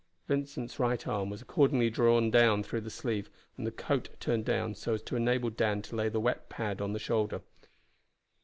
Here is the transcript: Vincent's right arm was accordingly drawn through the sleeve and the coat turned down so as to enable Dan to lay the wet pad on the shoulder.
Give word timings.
Vincent's 0.27 0.79
right 0.79 1.07
arm 1.07 1.29
was 1.29 1.43
accordingly 1.43 1.87
drawn 1.91 2.31
through 2.63 2.81
the 2.81 2.89
sleeve 2.89 3.29
and 3.55 3.67
the 3.67 3.71
coat 3.71 4.09
turned 4.19 4.45
down 4.45 4.73
so 4.73 4.95
as 4.95 5.03
to 5.03 5.15
enable 5.15 5.51
Dan 5.51 5.83
to 5.83 5.95
lay 5.95 6.09
the 6.09 6.19
wet 6.19 6.49
pad 6.49 6.81
on 6.81 6.93
the 6.93 6.97
shoulder. 6.99 7.43